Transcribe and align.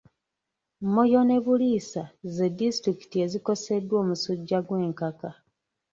Moyo 0.93 1.21
ne 1.27 1.37
Buliisa 1.45 2.03
ze 2.35 2.47
disitulikiti 2.59 3.15
ezikoseddwa 3.25 3.95
omusujja 4.03 4.59
gw'enkaka. 4.67 5.29